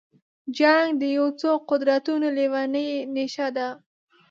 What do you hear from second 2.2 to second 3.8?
لېونۍ نشه ده.